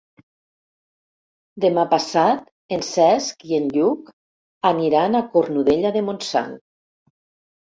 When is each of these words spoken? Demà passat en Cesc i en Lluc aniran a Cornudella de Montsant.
Demà 1.65 1.83
passat 1.91 2.49
en 2.77 2.85
Cesc 2.87 3.45
i 3.51 3.59
en 3.59 3.69
Lluc 3.77 4.09
aniran 4.71 5.19
a 5.21 5.23
Cornudella 5.37 5.93
de 6.01 6.05
Montsant. 6.09 6.59